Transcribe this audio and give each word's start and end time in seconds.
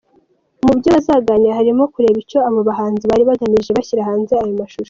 Mu 0.65 0.71
byo 0.77 0.89
bazaganira 0.95 1.57
harimo 1.59 1.83
kureba 1.93 2.17
icyo 2.23 2.39
abo 2.47 2.59
bahanzi 2.69 3.03
bari 3.11 3.23
bagamije 3.29 3.69
bashyira 3.77 4.07
hanze 4.09 4.33
ayo 4.41 4.53
mashusho. 4.59 4.79